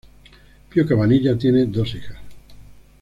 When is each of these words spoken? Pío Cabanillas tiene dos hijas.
Pío 0.67 0.87
Cabanillas 0.87 1.37
tiene 1.37 1.67
dos 1.67 1.93
hijas. 1.93 2.17